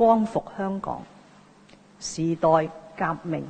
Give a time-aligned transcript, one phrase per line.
[0.00, 1.02] 光复香港
[1.98, 2.48] 时代
[2.96, 3.44] 革命。